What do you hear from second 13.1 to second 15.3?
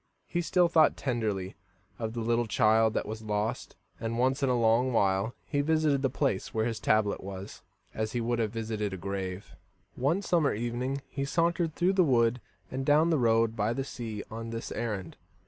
the road by the sea on this errand.